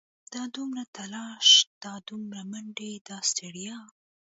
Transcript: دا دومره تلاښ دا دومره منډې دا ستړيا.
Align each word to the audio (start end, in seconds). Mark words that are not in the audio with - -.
دا 0.33 0.43
دومره 0.55 0.83
تلاښ 0.95 1.47
دا 1.83 1.93
دومره 2.07 2.41
منډې 2.51 2.91
دا 3.07 3.17
ستړيا. 3.29 3.77